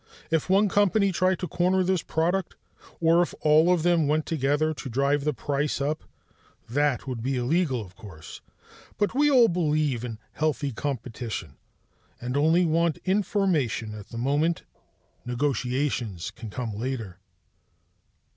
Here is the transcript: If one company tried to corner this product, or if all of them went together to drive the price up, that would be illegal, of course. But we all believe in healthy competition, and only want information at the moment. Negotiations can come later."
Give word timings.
If 0.31 0.49
one 0.49 0.67
company 0.67 1.11
tried 1.11 1.37
to 1.41 1.47
corner 1.47 1.83
this 1.83 2.01
product, 2.01 2.55
or 2.99 3.21
if 3.21 3.35
all 3.41 3.71
of 3.71 3.83
them 3.83 4.07
went 4.07 4.25
together 4.25 4.73
to 4.73 4.89
drive 4.89 5.25
the 5.25 5.31
price 5.31 5.79
up, 5.79 6.03
that 6.67 7.05
would 7.05 7.21
be 7.21 7.35
illegal, 7.37 7.85
of 7.85 7.95
course. 7.95 8.41
But 8.97 9.13
we 9.13 9.29
all 9.29 9.47
believe 9.47 10.03
in 10.03 10.17
healthy 10.31 10.71
competition, 10.71 11.55
and 12.19 12.35
only 12.35 12.65
want 12.65 12.97
information 13.05 13.93
at 13.93 14.09
the 14.09 14.17
moment. 14.17 14.63
Negotiations 15.23 16.31
can 16.31 16.49
come 16.49 16.73
later." 16.73 17.19